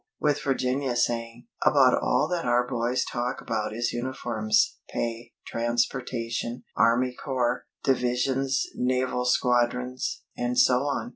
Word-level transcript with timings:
With 0.19 0.41
Virginia 0.41 0.95
saying: 0.95 1.45
"About 1.63 1.93
all 2.01 2.27
that 2.29 2.43
our 2.43 2.67
boys 2.67 3.05
talk 3.05 3.39
about 3.39 3.71
is 3.71 3.93
uniforms, 3.93 4.77
pay, 4.89 5.33
transportation, 5.45 6.63
army 6.75 7.13
corps, 7.13 7.67
divisions, 7.83 8.65
naval 8.73 9.25
squadrons, 9.25 10.23
and 10.35 10.57
so 10.57 10.79
on." 10.87 11.09